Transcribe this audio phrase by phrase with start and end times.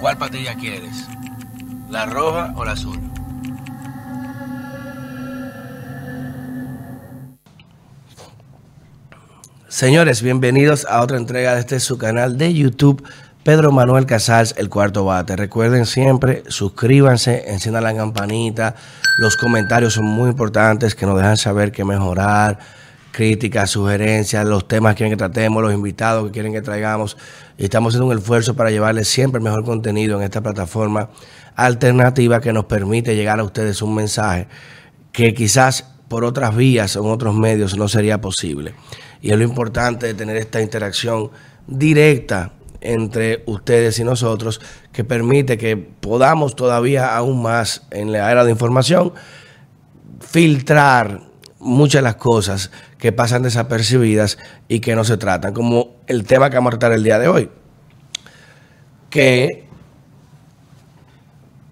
[0.00, 1.06] ¿Cuál patilla quieres?
[1.90, 2.98] ¿La roja o la azul?
[9.68, 13.06] Señores, bienvenidos a otra entrega de este su canal de YouTube,
[13.44, 15.36] Pedro Manuel Casals, el cuarto bate.
[15.36, 18.76] Recuerden siempre, suscríbanse, enciendan la campanita.
[19.18, 22.58] Los comentarios son muy importantes, que nos dejan saber qué mejorar,
[23.10, 27.16] críticas, sugerencias, los temas que quieren que tratemos, los invitados que quieren que traigamos.
[27.58, 31.10] Estamos haciendo un esfuerzo para llevarles siempre el mejor contenido en esta plataforma
[31.56, 34.46] alternativa que nos permite llegar a ustedes un mensaje
[35.12, 38.74] que quizás por otras vías o en otros medios no sería posible.
[39.22, 41.30] Y es lo importante de tener esta interacción
[41.66, 44.60] directa entre ustedes y nosotros
[44.92, 49.12] que permite que podamos todavía aún más en la era de información
[50.20, 51.29] filtrar
[51.60, 56.50] muchas de las cosas que pasan desapercibidas y que no se tratan, como el tema
[56.50, 57.50] que vamos a tratar el día de hoy,
[59.10, 59.68] que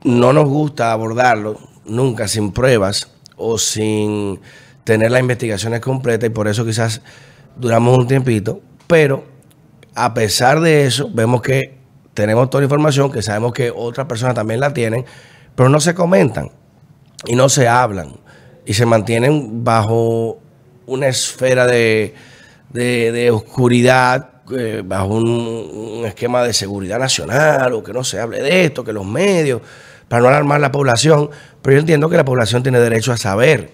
[0.05, 4.41] no nos gusta abordarlo nunca sin pruebas o sin
[4.85, 7.01] tener las investigaciones completas y por eso quizás
[7.57, 9.25] duramos un tiempito, pero
[9.95, 11.79] a pesar de eso, vemos que
[12.15, 15.05] tenemos toda la información, que sabemos que otras personas también la tienen,
[15.55, 16.51] pero no se comentan
[17.27, 18.15] y no se hablan
[18.69, 20.41] y se mantienen bajo
[20.85, 22.13] una esfera de,
[23.33, 28.85] oscuridad, eh, bajo un, esquema de seguridad nacional o que no se hable de esto,
[28.85, 29.63] que los medios,
[30.07, 31.31] para no alarmar la población,
[31.63, 33.71] pero yo entiendo que la población tiene derecho a saber,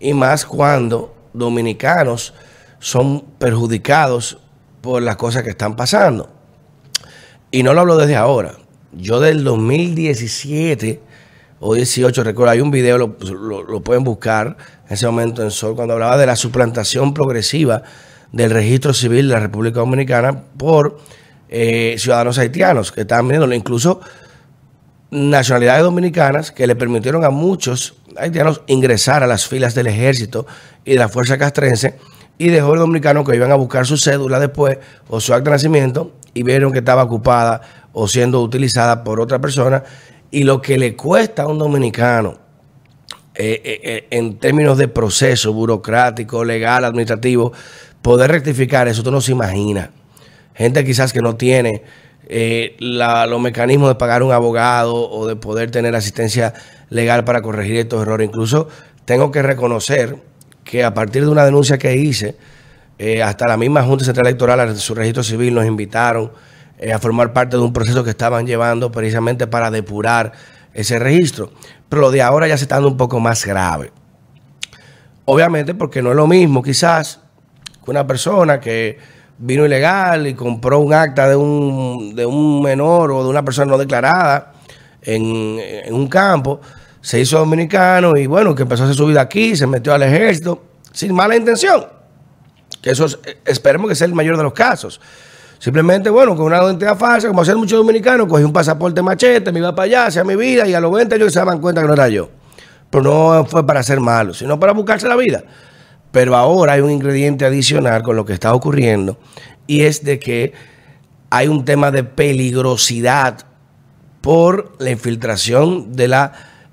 [0.00, 2.34] y más cuando dominicanos
[2.80, 4.38] son perjudicados
[4.80, 6.28] por las cosas que están pasando.
[7.52, 8.56] Y no lo hablo desde ahora.
[8.90, 11.00] Yo del 2017
[11.60, 13.16] o 18, recuerdo, hay un video, lo,
[13.82, 17.82] pueden buscar en ese momento en Sol, cuando hablaba de la suplantación progresiva
[18.32, 20.98] del registro civil de la República Dominicana por
[21.48, 24.00] eh, ciudadanos haitianos que estaban viéndolo, incluso
[25.10, 30.46] nacionalidades dominicanas que le permitieron a muchos haitianos ingresar a las filas del ejército
[30.84, 31.98] y de la fuerza castrense
[32.36, 34.78] y de jóvenes dominicanos que iban a buscar su cédula después
[35.08, 37.60] o su acta de nacimiento y vieron que estaba ocupada
[37.92, 39.84] o siendo utilizada por otra persona.
[40.34, 42.38] Y lo que le cuesta a un dominicano
[43.36, 47.52] eh, eh, eh, en términos de proceso burocrático, legal, administrativo,
[48.02, 49.90] poder rectificar eso, tú no se imagina.
[50.54, 51.82] Gente quizás que no tiene
[52.80, 56.52] los mecanismos de pagar un abogado o de poder tener asistencia
[56.90, 58.28] legal para corregir estos errores.
[58.28, 58.68] Incluso
[59.04, 60.16] tengo que reconocer
[60.64, 62.34] que a partir de una denuncia que hice,
[62.98, 66.32] eh, hasta la misma Junta Central Electoral, su registro civil, nos invitaron
[66.78, 70.32] eh, a formar parte de un proceso que estaban llevando precisamente para depurar
[70.72, 71.52] ese registro.
[71.88, 73.92] Pero lo de ahora ya se está dando un poco más grave.
[75.24, 77.20] Obviamente porque no es lo mismo quizás
[77.84, 78.98] que una persona que
[79.38, 83.70] vino ilegal y compró un acta de un, de un menor o de una persona
[83.70, 84.52] no declarada
[85.02, 86.60] en, un campo
[87.00, 90.02] se hizo dominicano y bueno, que empezó a hacer su vida aquí, se metió al
[90.02, 91.86] ejército, sin mala intención.
[92.80, 95.00] Que eso eh, esperemos que sea el mayor de los casos.
[95.58, 99.60] Simplemente, bueno, con una identidad falsa, como hacen muchos dominicanos, cogí un pasaporte machete, me
[99.60, 101.88] iba para allá, hacía mi vida y a los 20 años se daban cuenta que
[101.88, 102.28] no era yo.
[102.90, 105.42] Pero no fue para ser malo, sino para buscarse la vida.
[106.12, 109.18] Pero ahora hay un ingrediente adicional con lo que está ocurriendo
[109.66, 110.52] y es de que
[111.30, 113.46] hay un tema de peligrosidad
[114.20, 116.32] por la infiltración de la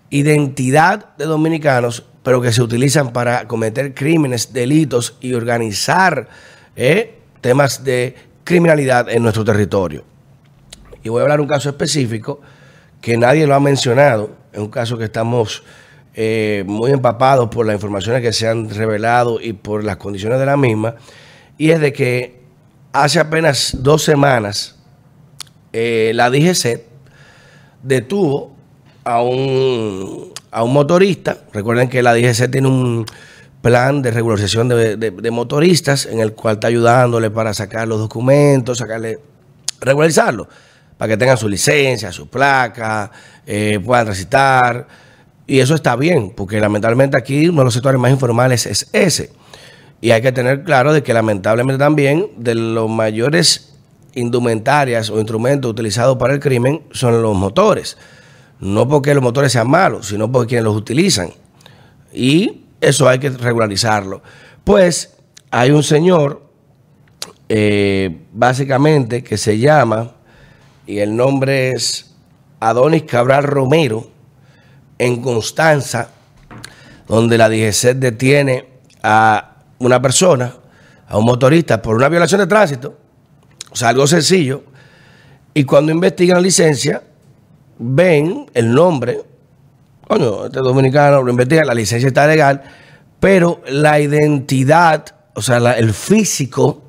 [0.10, 6.30] identidad de dominicanos, pero que se utilizan para cometer crímenes, delitos y organizar
[6.76, 10.04] eh, temas de criminalidad en nuestro territorio.
[11.04, 12.42] Y voy a hablar un caso específico
[13.02, 15.64] que nadie lo ha mencionado, es un caso que estamos
[16.14, 20.46] eh, muy empapados por las informaciones que se han revelado y por las condiciones de
[20.46, 20.96] la misma,
[21.58, 22.42] y es de que
[22.94, 24.76] hace apenas dos semanas
[25.74, 26.84] eh, la DGC
[27.82, 28.54] detuvo
[29.04, 31.40] a un, a un motorista.
[31.54, 33.06] Recuerden que la DGC tiene un
[33.62, 39.20] plan de regularización de, motoristas en el cual está ayudándole para sacar los documentos, sacarle,
[39.80, 40.48] regularizarlo,
[40.98, 43.12] para que tengan su licencia, su placa,
[43.46, 44.88] eh, puedan transitar.
[45.46, 49.32] Y eso está bien, porque lamentablemente aquí uno de los sectores más informales es ese.
[50.00, 53.74] Y hay que tener claro de que lamentablemente también de los mayores
[54.16, 57.98] indumentarias o instrumentos utilizados para el crimen son los motores.
[58.60, 61.32] No porque los motores sean malos, sino porque quienes los utilizan.
[62.14, 64.22] Y eso hay que regularizarlo.
[64.64, 65.16] Pues
[65.52, 66.44] hay un señor,
[67.48, 70.16] eh, básicamente, que se llama,
[70.88, 72.16] y el nombre es
[72.60, 74.10] Adonis Cabral Romero,
[74.98, 76.10] en Constanza,
[77.08, 78.68] donde la DGC detiene
[79.02, 80.54] a una persona,
[81.08, 82.98] a un motorista, por una violación de tránsito.
[83.72, 84.64] O sea, algo sencillo.
[85.54, 87.04] Y cuando investigan la licencia,
[87.80, 89.22] ven el nombre,
[90.12, 92.62] coño, este dominicano lo investiga, la licencia está legal,
[93.22, 95.06] pero la identidad,
[95.36, 96.84] o sea, el físico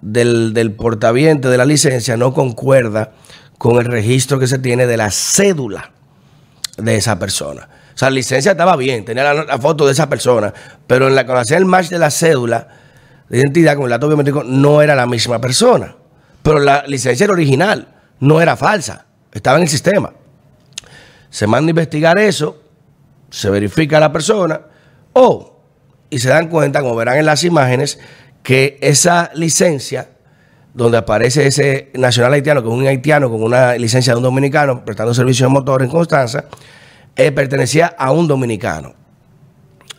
[0.00, 3.10] del, del portaviente de la licencia no concuerda
[3.58, 5.90] con el registro que se tiene de la cédula
[6.76, 7.68] de esa persona.
[7.92, 10.54] O sea, la licencia estaba bien, tenía la, foto de esa persona,
[10.86, 12.68] pero en la cuando hacía el match de la cédula
[13.28, 15.96] de identidad con el dato biométrico no era la misma persona.
[16.44, 17.88] Pero la licencia era original,
[18.20, 20.12] no era falsa, estaba en el sistema.
[21.34, 22.62] Se manda a investigar eso,
[23.28, 24.60] se verifica a la persona,
[25.14, 25.58] o,
[26.08, 27.98] y se dan cuenta, como verán en las imágenes,
[28.44, 30.10] que esa licencia,
[30.74, 34.84] donde aparece ese nacional haitiano, que es un haitiano con una licencia de un dominicano
[34.84, 36.44] prestando servicio de motor en Constanza,
[37.16, 38.94] eh, pertenecía a un dominicano.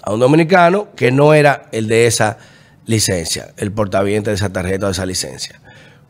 [0.04, 2.38] A un dominicano que no era el de esa
[2.86, 5.60] licencia, el portaviente de esa tarjeta o de esa licencia.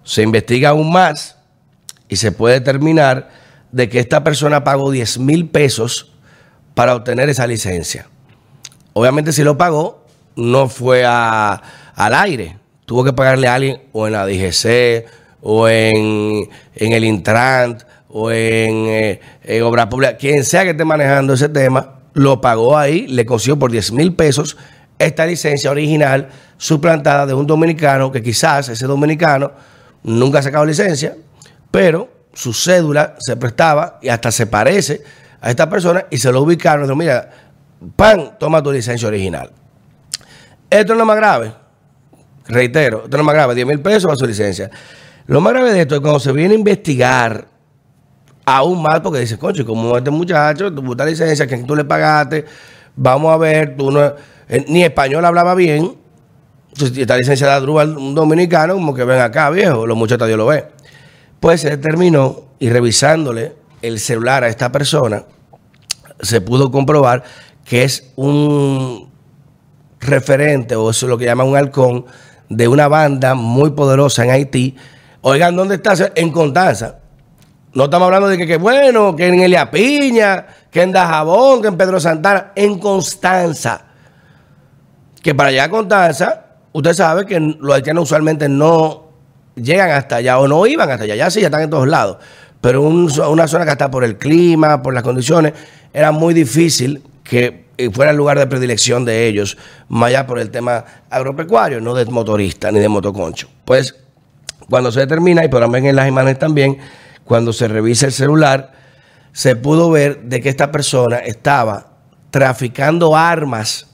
[0.04, 1.36] Se investiga aún más
[2.08, 3.45] y se puede determinar
[3.76, 6.14] de que esta persona pagó 10 mil pesos
[6.76, 8.08] para obtener esa licencia.
[8.94, 10.06] Obviamente si lo pagó,
[10.38, 11.60] no fue al
[12.14, 12.58] aire.
[12.86, 15.06] Tuvo que pagarle a alguien o en la DGC
[15.42, 20.16] o en, el Intrant o en, eh, en Obra Pública.
[20.16, 24.16] Quien sea que esté manejando ese tema, lo pagó ahí, le consiguió por 10 mil
[24.16, 24.56] pesos
[25.00, 29.52] esta licencia original suplantada de un dominicano que quizás ese dominicano
[30.02, 31.18] nunca ha sacado licencia,
[31.72, 35.02] pero su cédula se prestaba y hasta se parece
[35.42, 36.84] a esta persona y se lo ubicaron.
[36.84, 37.30] Dijo, mira,
[37.96, 39.50] pan, toma tu licencia original.
[40.70, 41.54] Esto es más grave.
[42.48, 43.56] Reitero, esto es más grave.
[43.56, 44.70] 10 mil pesos para su licencia.
[45.28, 47.48] Lo más grave de esto es cuando se viene a investigar
[48.46, 52.46] aún más, porque dice, coche, como este muchacho, tu puta licencia, que tú le pagaste,
[52.96, 54.04] vamos a ver, tú no,
[54.48, 55.96] eh, ni español hablaba bien,
[56.80, 60.46] esta licencia de Adrúbal, un dominicano, como que ven acá, viejo, los muchachos Dios lo
[60.46, 60.75] ve.
[61.46, 63.54] Pues se determinó, y revisándole
[63.84, 65.26] el celular a esta persona,
[66.20, 67.24] se pudo comprobar
[67.64, 69.12] que es un
[70.00, 72.06] referente, o es lo que llaman un halcón,
[72.50, 74.76] de una banda muy poderosa en Haití.
[75.22, 75.94] Oigan, ¿dónde está?
[76.16, 76.96] En Constanza.
[77.76, 81.68] No estamos hablando de que, que bueno, que en Elia Piña, que en Dajabón, que
[81.68, 83.86] en Pedro Santana, en Constanza.
[85.22, 89.05] Que para allá a Constanza usted sabe que los haitianos usualmente no
[89.56, 91.16] llegan hasta allá o no iban hasta allá.
[91.16, 92.18] Ya sí, ya están en todos lados.
[92.62, 95.54] Pero una zona que está por el clima, por las condiciones,
[95.94, 99.58] era muy difícil que fuera el lugar de predilección de ellos,
[99.90, 103.50] más allá por el tema agropecuario, no de motorista ni de motoconcho.
[103.66, 103.96] Pues
[104.70, 106.78] cuando se determina, y por ver en las imágenes también,
[107.24, 108.74] cuando se revisa el celular,
[109.32, 111.88] se pudo ver de que esta persona estaba
[112.32, 113.88] traficando armas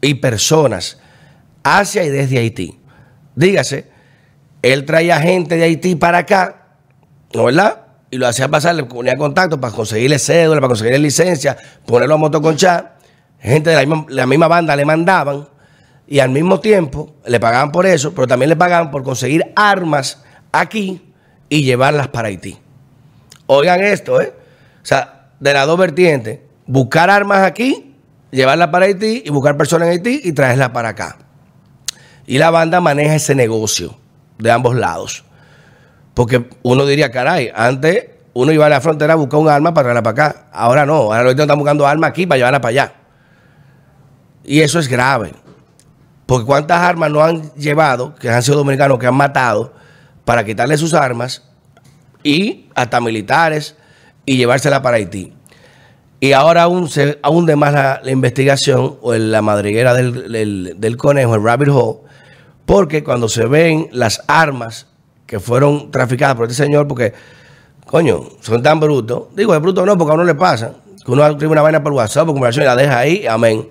[0.00, 0.98] y personas
[1.64, 2.78] hacia y desde Haití.
[3.34, 3.90] Dígase,
[4.62, 6.66] él traía gente de Haití para acá,
[7.32, 7.86] ¿no verdad?
[8.10, 11.56] Y lo hacía pasar, le ponía contacto para conseguirle cédula, para conseguirle licencia,
[11.86, 12.96] ponerlo a motoconchar.
[13.40, 15.48] Gente de la misma, banda le mandaban
[16.08, 20.24] y al mismo tiempo le pagaban por eso, pero también le pagaban por conseguir armas
[20.50, 21.12] aquí
[21.48, 22.58] y llevarlas para Haití.
[23.46, 24.32] Oigan esto, ¿eh?
[24.82, 27.94] O sea, de las dos vertientes, buscar armas aquí,
[28.32, 31.18] llevarlas para Haití y buscar personas en Haití y traerlas para acá.
[32.26, 33.96] Y la banda maneja ese negocio
[34.38, 35.24] de ambos lados.
[36.14, 39.84] Porque uno diría, caray, antes uno iba a la frontera a buscar un arma para
[39.86, 40.46] traerla para acá.
[40.52, 42.92] Ahora no, ahora los están buscando armas aquí para llevarla para allá.
[44.44, 45.32] Y eso es grave.
[46.26, 49.72] Porque cuántas armas no han llevado, que han sido dominicanos, que han matado,
[50.24, 51.42] para quitarle sus armas
[52.22, 53.76] y hasta militares
[54.26, 55.32] y llevársela para Haití.
[56.20, 61.34] Y ahora aún se de más la, investigación o en la madriguera del, del conejo,
[61.34, 62.07] el rabbit hole,
[62.68, 64.88] porque cuando se ven las armas
[65.24, 67.14] que fueron traficadas por este señor, porque,
[67.86, 69.28] coño, son tan brutos.
[69.34, 70.74] Digo, es bruto no, porque a uno le pasa.
[71.02, 73.70] Que uno escribe una vaina por WhatsApp, por conversación y la deja ahí, amén.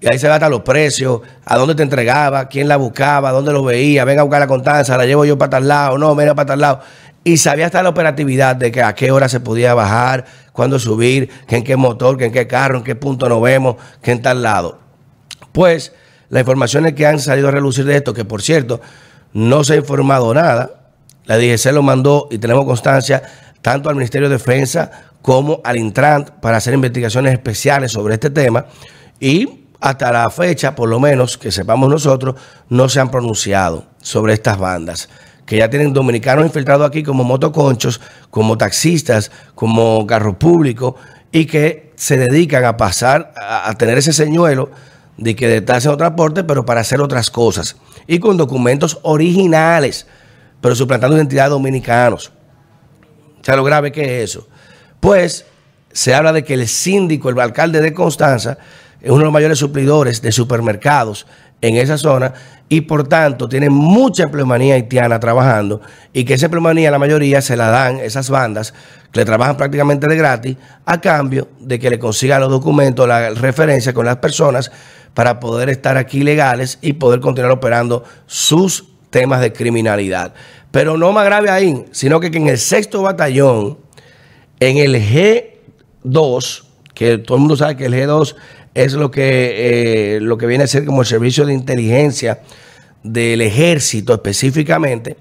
[0.00, 3.62] Y ahí se gasta los precios, a dónde te entregaba, quién la buscaba, dónde lo
[3.64, 6.46] veía, venga a buscar la constancia, la llevo yo para tal lado, no, venga para
[6.46, 6.80] tal lado.
[7.24, 10.24] Y sabía hasta la operatividad de que a qué hora se podía bajar,
[10.54, 13.76] cuándo subir, que en qué motor, que en qué carro, en qué punto nos vemos,
[14.00, 14.78] que en tal lado.
[15.52, 15.92] Pues
[16.32, 18.80] las informaciones que han salido a relucir de esto, que por cierto,
[19.34, 20.70] no se ha informado nada,
[21.26, 23.22] la DGC lo mandó y tenemos constancia
[23.60, 28.64] tanto al Ministerio de Defensa como al Intrant para hacer investigaciones especiales sobre este tema
[29.20, 32.36] y hasta la fecha, por lo menos que sepamos nosotros,
[32.70, 35.10] no se han pronunciado sobre estas bandas
[35.44, 40.96] que ya tienen dominicanos infiltrados aquí como motoconchos, como taxistas, como carro público
[41.30, 44.70] y que se dedican a pasar, a tener ese señuelo
[45.16, 47.76] de que está haciendo transporte, pero para hacer otras cosas.
[48.06, 50.06] Y con documentos originales,
[50.60, 52.32] pero suplantando identidades dominicanos.
[53.40, 54.48] O sea, lo grave que es eso.
[55.00, 55.46] pues
[55.92, 58.56] se habla de que el síndico, el alcalde de Constanza,
[59.00, 61.26] es uno de los mayores suplidores de supermercados
[61.60, 62.32] en esa zona
[62.68, 65.80] y por tanto tiene mucha empleomanía haitiana trabajando
[66.12, 68.72] y que esa empleomanía la mayoría se la dan esas bandas
[69.12, 73.30] que le trabajan prácticamente de gratis a cambio de que le consigan los documentos, la
[73.30, 74.72] referencia con las personas
[75.14, 80.34] para poder estar aquí legales y poder continuar operando sus temas de criminalidad.
[80.70, 83.78] Pero no más grave ahí, sino que en el sexto batallón,
[84.58, 86.64] en el G2,
[86.94, 88.34] que todo el mundo sabe que el G2
[88.74, 92.40] es lo que, eh, lo que viene a ser como el servicio de inteligencia
[93.02, 95.16] del ejército específicamente,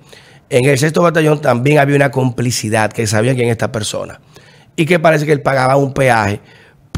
[0.50, 4.22] en el sexto batallón también había una complicidad que sabían quién es esta persona.
[4.76, 6.40] Y que parece que él pagaba un peaje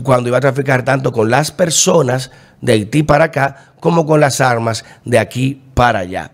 [0.04, 2.32] cuando iba a traficar tanto con las personas
[2.64, 6.32] de Haití para acá como con las armas de aquí para allá.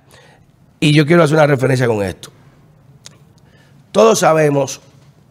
[0.79, 2.29] Y yo quiero hacer una referencia con esto.
[3.91, 4.79] Todos sabemos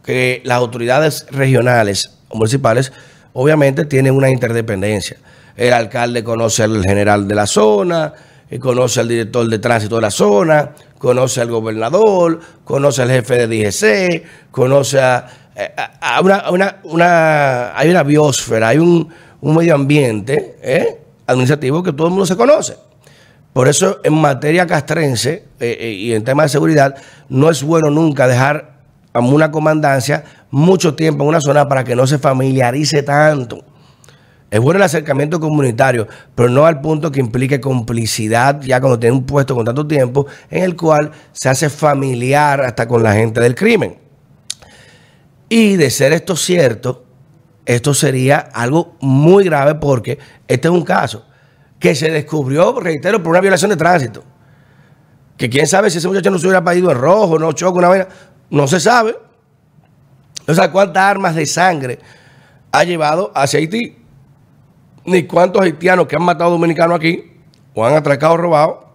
[0.02, 2.92] que las autoridades regionales o municipales
[3.32, 5.18] obviamente tienen una interdependencia.
[5.56, 8.12] El alcalde conoce al general de la zona,
[8.60, 13.70] conoce al director de tránsito de la zona, conoce al gobernador, conoce al jefe de
[13.70, 15.28] DGC, conoce a,
[16.82, 19.08] una, hay una biosfera, hay un,
[19.42, 20.98] medio ambiente ¿eh?
[21.26, 22.76] administrativo que todo el mundo se conoce.
[23.52, 26.96] Por eso en materia castrense eh, eh, y en tema de seguridad,
[27.28, 28.78] no es bueno nunca dejar
[29.12, 33.64] a una comandancia mucho tiempo en una zona para que no se familiarice tanto.
[34.50, 39.16] Es bueno el acercamiento comunitario, pero no al punto que implique complicidad ya cuando tiene
[39.16, 43.40] un puesto con tanto tiempo en el cual se hace familiar hasta con la gente
[43.40, 43.98] del crimen.
[45.50, 47.04] Y de ser esto cierto,
[47.68, 51.26] esto sería algo muy grave porque este es un caso
[51.78, 54.24] que se descubrió, reitero, por una violación de tránsito.
[55.36, 57.88] Que quién sabe si ese muchacho no se hubiera pedido en rojo, no choca una
[57.88, 58.08] vaina,
[58.48, 59.18] no se sabe.
[60.46, 61.98] No sé cuántas armas de sangre
[62.72, 63.98] ha llevado hacia Haití,
[65.04, 67.22] ni cuántos haitianos que han matado dominicanos aquí,
[67.74, 68.94] o han atracado o robado,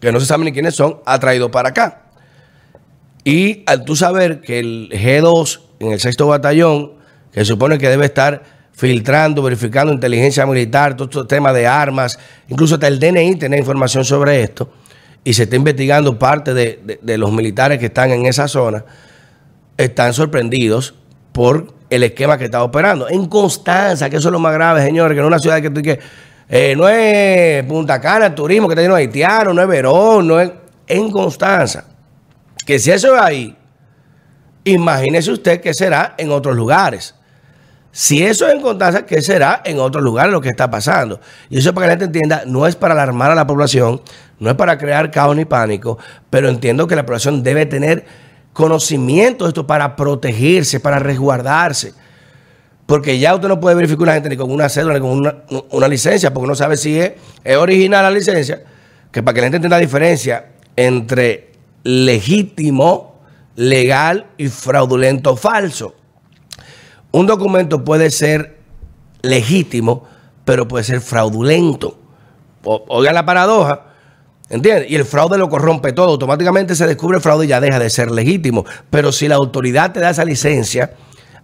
[0.00, 2.02] que no se sabe ni quiénes son, ha traído para acá.
[3.22, 6.97] Y al tú saber que el G2 en el sexto batallón,
[7.38, 8.42] que supone que debe estar
[8.72, 12.18] filtrando, verificando inteligencia militar, todo estos temas de armas,
[12.48, 14.68] incluso hasta el DNI tiene información sobre esto,
[15.22, 18.84] y se está investigando parte de, los militares que están en esa zona,
[19.76, 20.96] están sorprendidos
[21.30, 23.08] por el esquema que está operando.
[23.08, 25.80] En Constanza, que eso es lo más grave, señores, que es una ciudad que tú
[25.80, 26.00] que
[26.48, 30.40] eh, no es Punta Cana, turismo, que está lleno de haitianos, no es Verón, no
[30.40, 30.50] es
[30.88, 31.84] en Constanza.
[32.66, 33.56] Que si eso es ahí,
[34.64, 37.14] imagínese usted que será en otros lugares.
[37.98, 41.18] Si eso es en Constanza, ¿qué será en otro lugar lo que está pasando?
[41.50, 44.00] Y eso para que la gente entienda, no es para alarmar a la población,
[44.38, 45.98] no es para crear caos ni pánico,
[46.30, 48.06] pero entiendo que la población debe tener
[48.52, 51.92] conocimiento de esto para protegerse, para resguardarse.
[52.86, 55.18] Porque ya usted no puede verificar una gente ni con una cédula ni con
[55.72, 58.62] una, licencia, porque no sabe si es, es original la licencia.
[59.10, 61.50] Que para que la gente entienda la diferencia entre
[61.82, 63.18] legítimo,
[63.56, 65.97] legal y fraudulento falso.
[67.10, 68.58] Un documento puede ser
[69.22, 70.04] legítimo,
[70.44, 71.98] pero puede ser fraudulento.
[72.62, 73.86] oiga la paradoja,
[74.50, 74.90] ¿entiendes?
[74.90, 76.10] Y el fraude lo corrompe todo.
[76.10, 78.64] Automáticamente se descubre el fraude y ya deja de ser legítimo.
[78.90, 80.92] Pero si la autoridad te da esa licencia,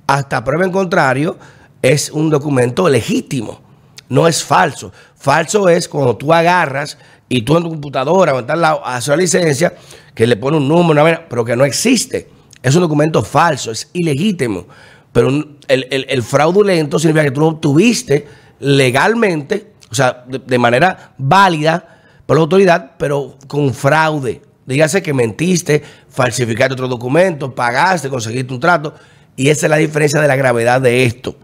[0.07, 1.39] hasta prueba en contrario,
[1.83, 3.61] es un documento legítimo.
[4.09, 4.93] No es falso.
[5.15, 9.09] Falso es cuando tú agarras y tú en tu computadora o en tal lado haces
[9.09, 9.75] la licencia
[10.15, 12.29] que le pone un número, una, pero que no existe.
[12.63, 14.67] Es un documento falso, es ilegítimo.
[15.15, 15.31] Pero
[15.69, 18.27] el, fraudulento significa que tú lo obtuviste
[18.59, 24.43] legalmente, o sea, de, manera válida por la autoridad, pero con fraude.
[24.67, 28.93] Dígase que mentiste, falsificaste otro documento, pagaste, conseguiste un trato.
[29.37, 31.37] Y esa es la diferencia de la gravedad de esto.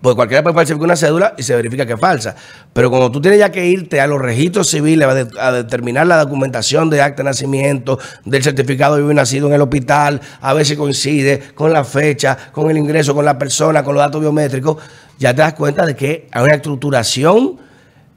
[0.00, 2.34] Porque cualquiera puede falsificar una cédula y se verifica que es falsa.
[2.72, 6.90] Pero cuando tú tienes ya que irte a los registros civiles a, determinar la documentación
[6.90, 10.76] de acta de nacimiento, del certificado de vivo nacido en el hospital, a ver si
[10.76, 14.76] coincide con la fecha, con el ingreso, con la persona, con los datos biométricos,
[15.18, 17.58] ya te das cuenta de que hay una estructuración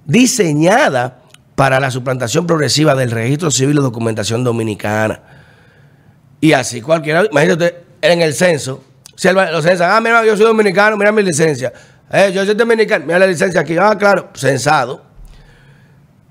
[0.05, 1.19] diseñada
[1.55, 5.21] para la suplantación progresiva del registro civil de documentación dominicana.
[6.41, 8.83] Y así cualquiera, imagínate en el censo,
[9.20, 11.74] si los censan, ah, mira, yo soy dominicano, mira mi licencia.
[12.10, 13.76] Eh, yo soy dominicano, mira la licencia aquí.
[13.78, 15.04] Ah, claro, censado.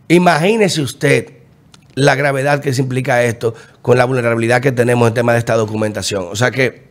[0.08, 1.32] Imagínese usted
[1.94, 5.54] la gravedad que se implica esto con la vulnerabilidad que tenemos en tema de esta
[5.54, 6.28] documentación.
[6.30, 6.88] O sea que,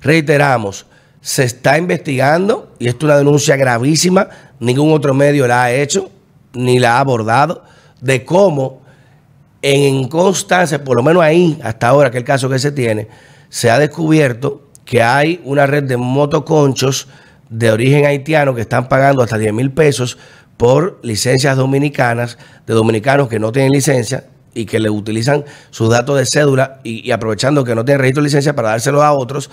[0.00, 0.86] reiteramos,
[1.20, 4.28] se está investigando y esto es una denuncia gravísima,
[4.60, 6.08] ningún otro medio la ha hecho
[6.52, 7.64] ni la ha abordado,
[8.00, 8.82] de cómo
[9.60, 13.08] en constancia, por lo menos ahí, hasta ahora que el caso que se tiene,
[13.48, 17.06] se ha descubierto que hay una red de motoconchos
[17.48, 20.18] de origen haitiano que están pagando hasta 10 mil pesos
[20.56, 26.18] por licencias dominicanas, de dominicanos que no tienen licencia y que le utilizan sus datos
[26.18, 29.48] de cédula y, aprovechando que no tienen registro de licencia para dárselo a otros.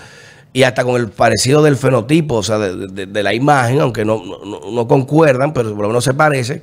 [0.52, 4.88] Y hasta con el parecido del fenotipo, o sea, de, la imagen, aunque no, no,
[4.88, 6.62] concuerdan, pero por lo menos se parece,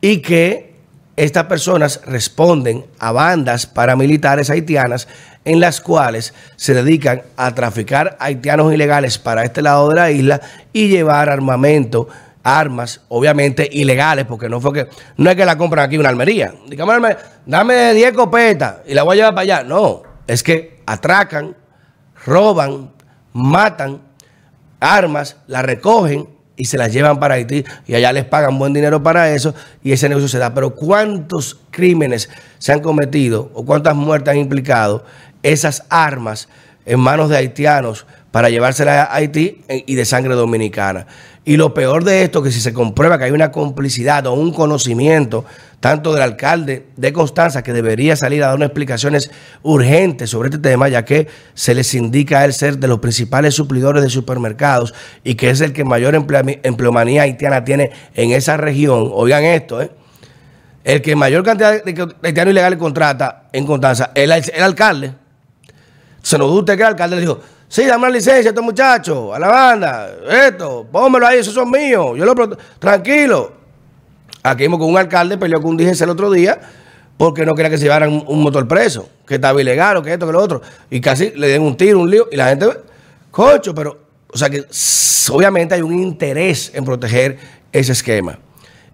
[0.00, 0.76] y que
[1.16, 5.08] estas personas responden a bandas paramilitares haitianas
[5.46, 10.40] en las cuales se dedican a traficar haitianos ilegales para este lado de la isla
[10.72, 12.08] y llevar armamento,
[12.42, 16.52] armas, obviamente ilegales, porque no fue que no es que la compran aquí una almería.
[16.68, 19.62] Dígame, dame 10 copetas y la voy a llevar para allá.
[19.62, 21.56] No, es que atracan,
[22.24, 22.90] roban,
[23.32, 24.00] matan
[24.80, 29.02] armas, las recogen y se las llevan para Haití y allá les pagan buen dinero
[29.02, 30.52] para eso y ese negocio se da.
[30.54, 35.04] Pero ¿cuántos crímenes se han cometido o cuántas muertes han implicado
[35.52, 36.48] esas armas
[36.84, 41.06] en manos de haitianos para llevárselas a Haití y de sangre dominicana?
[41.48, 44.52] Y lo peor de esto, que si se comprueba que hay una complicidad o un
[44.52, 45.44] conocimiento,
[45.78, 49.30] tanto del alcalde de Constanza, que debería salir a dar unas explicaciones
[49.62, 53.54] urgentes sobre este tema, ya que se les indica a él ser de los principales
[53.54, 59.08] suplidores de supermercados y que es el que mayor empleomanía haitiana tiene en esa región.
[59.12, 59.92] Oigan esto, ¿eh?
[60.82, 65.12] El que mayor cantidad de haitianos ilegales contrata en Constanza el, alcalde.
[66.26, 69.32] Se nos usted que el alcalde le dijo, Sí, dame una licencia a estos muchachos,
[69.32, 72.18] a la banda, esto, pónmelo ahí, esos son míos.
[72.18, 73.52] Yo lo tranquilo.
[74.42, 76.60] Aquí vimos con un alcalde, peleó con un DGC el otro día,
[77.16, 80.26] porque no quería que se llevaran un, motor preso, que estaba ilegal o que esto,
[80.26, 80.62] que lo otro.
[80.90, 82.66] Y casi le den un tiro, un lío, y la gente,
[83.30, 83.96] cocho, pero,
[84.32, 84.64] o sea que
[85.30, 87.38] obviamente hay un interés en proteger
[87.70, 88.36] ese esquema.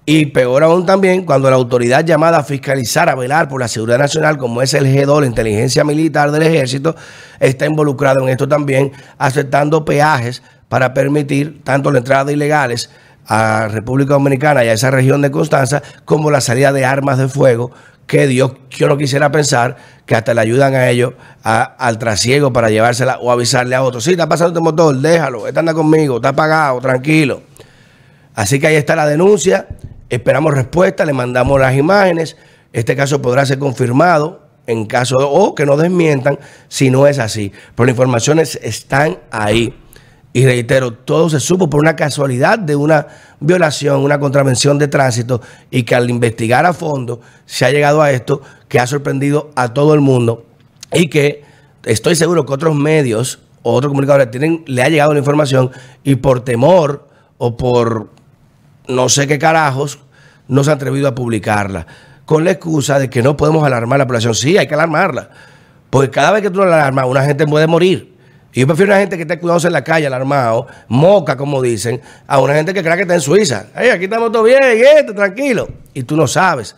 [0.05, 3.99] Y peor aún también cuando la autoridad llamada a fiscalizar, a velar por la seguridad
[3.99, 6.97] nacional, como es el G2, la inteligencia militar del ejército,
[7.39, 12.91] está involucrado en esto también, aceptando peajes para permitir tanto la entrada de ilegales
[13.27, 17.29] a República Dominicana y a esa región de Constanza, como la salida de armas de
[17.29, 17.71] fuego,
[18.09, 22.71] que Dios, yo no quisiera pensar que hasta le ayudan a ellos al trasiego para
[22.71, 24.03] llevársela o avisarle a otros.
[24.03, 27.43] Sí, está pasando este motor, déjalo, está anda conmigo, está apagado, tranquilo.
[28.35, 29.69] Así que ahí está la denuncia.
[30.13, 32.37] Esperamos respuesta, le mandamos las imágenes.
[32.75, 37.19] Este caso podrá ser confirmado en caso de, o que no desmientan si no es
[37.19, 37.51] así.
[37.75, 39.75] Pero las informaciones están ahí.
[40.35, 43.07] Y reitero, todo se supo por una casualidad de una
[43.41, 48.11] violación, una contravención de tránsito y que al investigar a fondo se ha llegado a
[48.11, 50.45] esto que ha sorprendido a todo el mundo
[50.93, 51.43] y que
[51.85, 55.71] estoy seguro que otros medios o otros comunicadores tienen, le ha llegado la información
[56.05, 58.11] y por temor o por
[58.89, 59.99] no sé qué carajos,
[60.49, 61.87] no se ha atrevido a publicarla,
[62.25, 64.35] con la excusa de que no podemos alarmar a la población.
[64.35, 65.31] Sí, hay que alarmarla,
[65.91, 68.13] porque cada vez que tú la alarmas, una gente puede morir.
[68.55, 72.03] Y yo prefiero una gente que esté cuidados en la calle, alarmado, moca, como dicen,
[72.27, 73.67] a una gente que crea que está en Suiza.
[73.75, 75.69] Hey, aquí estamos todos bien, esto, tranquilo.
[75.95, 76.77] Y tú no sabes.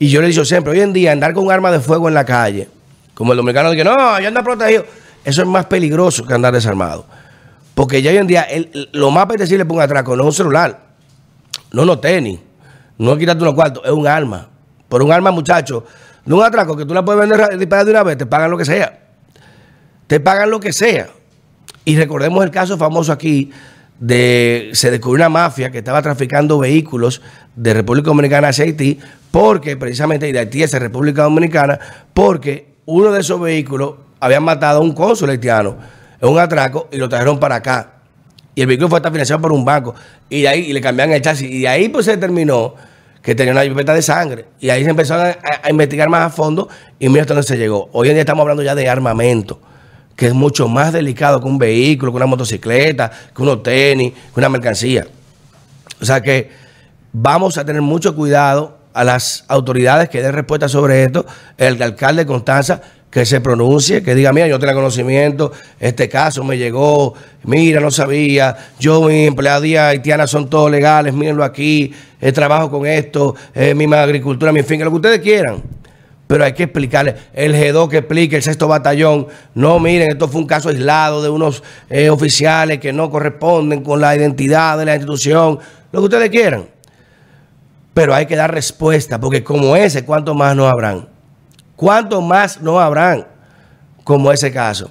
[0.00, 2.08] Y yo le he dicho siempre, hoy en día andar con un arma de fuego
[2.08, 2.68] en la calle,
[3.14, 4.84] como el dominicano dice, no, yo ando protegido,
[5.24, 7.06] eso es más peligroso que andar desarmado.
[7.74, 8.46] Porque ya hoy en día
[8.92, 10.85] lo más apetecible para un atraco no es un celular,
[11.76, 12.40] no no tenis,
[12.96, 14.48] no es quitarte unos cuartos, es un arma.
[14.88, 15.84] Por un arma, muchacho,
[16.24, 18.56] no un atraco que tú la puedes vender disparar de una vez, te pagan lo
[18.56, 18.98] que sea.
[20.06, 21.08] Te pagan lo que sea.
[21.84, 23.50] Y recordemos el caso famoso aquí
[24.00, 27.20] de se descubrió una mafia que estaba traficando vehículos
[27.54, 28.98] de República Dominicana hacia Haití,
[29.30, 31.78] porque precisamente de Haití hacia República Dominicana,
[32.14, 35.76] porque uno de esos vehículos habían matado a un cónsul haitiano
[36.22, 37.95] en un atraco y lo trajeron para acá
[38.56, 39.94] y el vehículo fue financiado por un banco
[40.30, 42.74] y ahí le cambiaron el chasis y de ahí pues se determinó
[43.22, 45.36] que tenía una pipeta de sangre y ahí se empezó a,
[45.68, 46.66] investigar más a fondo
[46.98, 47.90] y mira hasta dónde se llegó.
[47.92, 49.60] Hoy en día estamos hablando ya de armamento,
[50.16, 54.40] que es mucho más delicado que un vehículo, que una motocicleta, que unos tenis, que
[54.40, 55.06] una mercancía.
[56.00, 56.50] O sea que
[57.12, 61.26] vamos a tener mucho cuidado a las autoridades que den respuesta sobre esto.
[61.58, 66.44] El alcalde de Constanza que se pronuncie, que diga, mira, yo tengo conocimiento, este caso
[66.44, 67.14] me llegó,
[67.44, 72.86] mira, no sabía, yo, mi empleadía haitiana son todos legales, mírenlo aquí, eh, trabajo con
[72.86, 75.62] esto, eh, mi agricultura, mi finca, lo que ustedes quieran.
[76.26, 80.40] Pero hay que explicarle, el G2 que explique, el sexto batallón, no, miren, esto fue
[80.40, 84.94] un caso aislado de unos eh, oficiales que no corresponden con la identidad de la
[84.94, 85.60] institución,
[85.92, 86.66] lo que ustedes quieran.
[87.94, 91.15] Pero hay que dar respuesta, porque como ese, ¿cuántos más no habrán?
[91.76, 93.26] ¿Cuántos más no habrán
[94.02, 94.90] como ese caso?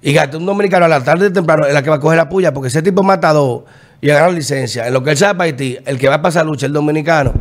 [0.00, 2.54] Y un dominicano a la tarde temprano es la que va a coger la puya,
[2.54, 3.64] porque ese tipo matador
[4.00, 6.66] y agarrar licencia, en lo que él sabe Haití, el que va a pasar lucha
[6.66, 7.32] es el dominicano,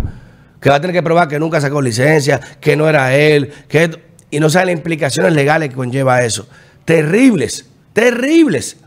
[0.59, 4.07] que va a tener que probar que nunca sacó licencia, que no era él, que
[4.29, 6.47] y no sabe las implicaciones legales que conlleva eso.
[6.83, 8.77] Terribles, terribles.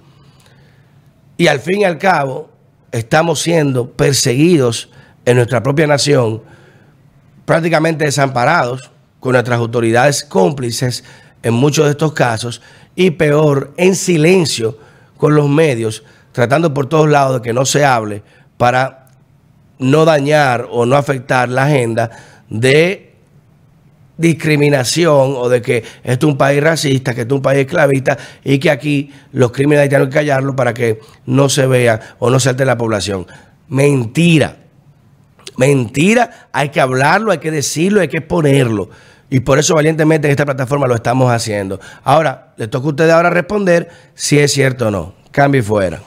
[1.37, 2.51] Y al fin y al cabo,
[2.93, 4.91] estamos siendo perseguidos
[5.25, 6.43] en nuestra propia nación,
[7.45, 11.05] prácticamente desamparados, con nuestras autoridades cómplices
[11.43, 12.61] en muchos de estos casos,
[12.97, 14.77] y peor, en silencio
[15.17, 16.03] con los medios,
[16.33, 18.23] tratando por todos lados de que no se hable
[18.57, 19.09] para
[19.79, 22.11] no dañar o no afectar la agenda
[22.49, 23.15] de
[24.19, 28.19] discriminación o de que esto es un país racista, que esto es un país esclavista
[28.45, 32.39] y que aquí los criminales tienen que callarlo para que no se vea o no
[32.39, 33.27] se altere la población.
[33.69, 34.57] Mentira.
[35.57, 38.91] Mentira, hay que hablarlo, hay que decirlo, hay que ponerlo.
[39.31, 41.81] Y por eso valientemente en esta plataforma lo estamos haciendo.
[42.03, 45.15] Ahora, le toca a ustedes ahora responder si es cierto o no.
[45.31, 46.01] Cambio y fuera.